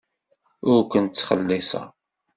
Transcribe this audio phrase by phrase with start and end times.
[0.71, 1.87] Ur kent-ttxelliṣeɣ.